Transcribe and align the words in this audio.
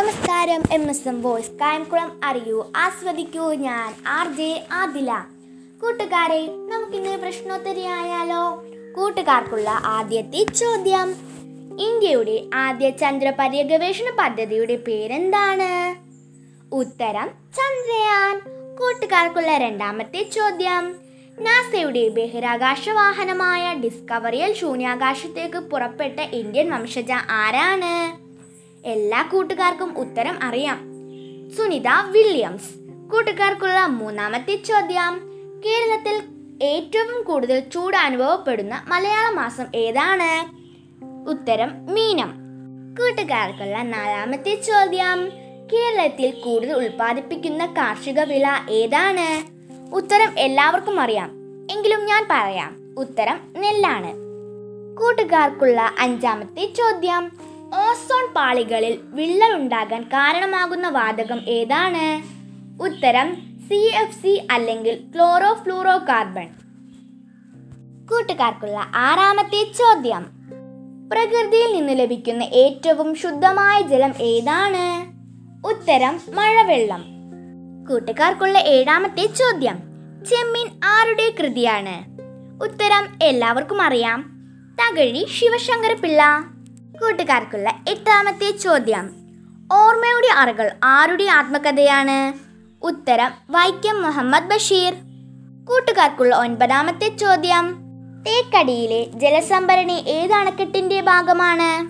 നമസ്കാരം. 0.00 0.62
M 0.72 0.90
S 0.90 1.08
M 1.08 1.22
voice 1.22 1.50
Kayamkulam 1.50 2.20
അറിയൂ. 2.24 2.66
ആസ്വദിക്കൂ 2.76 3.52
ഞാൻ 3.52 3.94
ആർ 4.06 4.36
ജെ 4.36 4.66
ആദില. 4.72 5.12
കൂട്ടുകാരെ 5.82 6.46
നമുക്കിന്ന് 6.46 7.16
പ്രശ്നോത്തരിയായാലോ? 7.16 8.64
കൂട്ടുകാർക്കുള്ള 8.96 9.70
ആദ്യത്തെ 9.70 10.44
ചോദ്യം. 10.44 11.14
ഇന്ത്യയുടെ 11.80 12.44
ആദ്യ 12.54 12.90
ചന്ദ്ര 12.90 13.32
പര്യഗവേഷണ 13.38 14.16
പദ്ധതിയുടെ 14.18 14.76
പേരെന്താണ്? 14.76 15.96
ഉത്തരം 16.74 17.30
ചന്ദ്രയാൻ. 17.56 18.38
കൂട്ടുകാർക്കുള്ള 18.76 19.58
രണ്ടാമത്തെ 19.58 20.22
ചോദ്യം. 20.22 20.96
നാസയുടെ 21.40 22.08
ബഹിരാകാശ 22.08 22.88
വാഹനമായ 22.88 23.74
ഡിസ്കവറിയൽ 23.74 24.52
ശൂന്യാകാശത്തേക്ക് 24.52 25.56
പുറപ്പെട്ട 25.56 26.20
ഇന്ത്യൻ 26.20 26.70
വംശജ 26.70 27.12
ആരാണ്? 27.30 28.29
എല്ലാ 28.84 29.28
കൂട്ടുകാർക്കും 29.32 29.98
ഉത്തരം 29.98 30.38
അറിയാം. 30.42 30.78
സുനിത 31.56 31.88
വില്യംസ്. 32.10 32.68
കൂട്ടുകാർക്കുള്ള 33.12 33.86
മൂന്നാമത്തെ 33.86 34.56
ചോദ്യം. 34.56 35.20
കേരളത്തിൽ 35.66 36.22
ഏറ്റവും 36.62 37.22
കൂടുതൽ 37.22 37.60
ചൂട് 37.60 37.96
അനുഭവപ്പെടുന്ന 37.96 38.84
മലയാള 38.88 39.34
മാസം 39.34 39.66
ഏതാണ്? 39.74 40.60
ഉത്തരം 41.28 41.86
മീനം. 41.86 42.32
കൂട്ടുകാർക്കുള്ള 43.00 43.82
നാലാമത്തെ 43.82 44.54
ചോദ്യം. 44.54 45.30
കേരളത്തിൽ 45.72 46.30
കൂടുതൽ 46.30 46.72
ഉൽപ്പാദിപ്പിക്കുന്ന 46.72 47.66
കാർഷിക 47.66 48.20
വിള 48.20 48.46
ഏതാണ്? 48.70 49.44
ഉത്തരം 49.94 50.38
എല്ലാവർക്കും 50.38 51.00
അറിയാം. 51.00 51.30
എങ്കിലും 51.70 52.04
ഞാൻ 52.04 52.26
പറയാം. 52.30 52.76
ഉത്തരം 52.98 53.40
നെല്ലാണ്. 53.56 54.14
കൂട്ടുകാർക്കുള്ള 54.96 55.94
അഞ്ചാമത്തെ 55.98 56.72
ചോദ്യം. 56.78 57.49
ഓസോൺ 57.74 58.32
പാളികളിൽ 58.34 58.98
വിള്ളൽ 59.02 59.54
ഉണ്ടാകാൻ 59.54 60.02
കാരണമാകുന്ന 60.02 60.88
വാതകം 60.88 61.40
ഏതാണ്? 61.48 62.22
ഉത്തരം 62.82 63.34
സി 63.68 63.74
എഫ് 63.74 64.22
സി 64.22 64.46
അല്ലെങ്കിൽ 64.50 65.00
ക്ലോറോ 65.14 65.54
ഫ്ലൂറോ 65.54 65.98
കാർബൺ 65.98 66.48
കൂട്ടുകാർക്കുള്ള 68.06 68.90
ആറാമത്തെ 68.94 69.62
ചോദ്യം. 69.62 70.26
പ്രകൃതിയിൽ 71.12 71.76
നിന്ന് 71.76 72.00
ലഭിക്കുന്ന 72.00 72.42
ഏറ്റവും 72.42 73.14
ശുദ്ധമായ 73.14 73.82
ജലം 73.82 74.14
ഏതാണ്? 74.20 75.12
ഉത്തരം 75.66 76.20
മഴവെള്ളം. 76.34 77.04
കൂട്ടുകാർക്കുള്ള 77.90 78.58
ഏഴാമത്തെ 78.58 79.26
ചോദ്യം. 79.26 79.78
ചെമ്മീൻ 80.30 80.68
ആരുടെ 80.84 81.34
കൃതിയാണ്? 81.40 82.20
ഉത്തരം 82.64 83.18
എല്ലാവർക്കും 83.22 83.82
അറിയാം. 83.82 84.32
തകഴി 84.74 85.26
ശിവശങ്കര 85.38 85.94
പിള്ള 85.94 86.44
കൂട്ടുകാർക്കുള്ള 87.00 87.74
എട്ടാമത്തെ 87.88 88.50
ചോദ്യം. 88.50 89.10
ഓർമ്മയുടെ 89.72 90.28
അറകൾ 90.36 90.70
ആരുടെ 90.84 91.24
ആത്മകഥയാണ്? 91.24 92.38
ഉത്തരം 92.82 93.30
വൈക്കം 93.50 94.02
മുഹമ്മദ് 94.02 94.50
ബഷീർ. 94.50 94.92
കൂട്ടുകാർക്കുള്ള 95.64 96.36
ഒൻപതാമത്തെ 96.36 97.16
ചോദ്യം. 97.16 97.76
തേക്കടിയിലെ 98.26 99.06
ജലസംഭരണി 99.14 99.92
ഏത് 99.92 100.32
അണക്കെട്ടിന്റെ 100.32 101.00
ഭാഗമാണ്? 101.00 101.86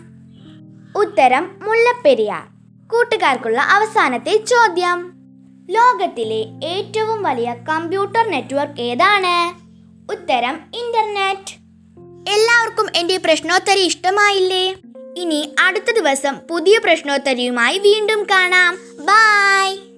ഉത്തരം 0.99 1.61
മുല്ലപ്പെരിയാർ. 1.63 2.43
കൂട്ടുകാർക്കുള്ള 2.89 3.61
അവസാനത്തെ 3.61 4.37
ചോദ്യം. 4.37 5.13
ലോകത്തിലെ 5.71 6.67
ഏറ്റവും 6.67 7.23
വലിയ 7.23 7.57
കമ്പ്യൂട്ടർ 7.69 8.31
നെറ്റ്വർക്ക് 8.31 8.81
ഏതാണ്? 8.81 9.55
ഉത്തരം 10.13 10.61
ഇന്റർനെറ്റ്. 10.75 11.55
എല്ലാവർക്കും 12.31 12.87
എന്റെ 12.97 13.17
പ്രശ്നോത്തരി 13.17 13.81
ഇഷ്ടമായില്ലേ? 13.81 14.77
ഇനി 15.17 15.55
അടുത്ത 15.61 15.85
ദിവസം 15.95 16.37
പുതിയ 16.51 16.79
പ്രശ്നോത്തരിയുമായി 16.79 17.79
വീണ്ടും 17.79 18.25
കാണാം. 18.25 18.79
ബൈ. 19.01 19.90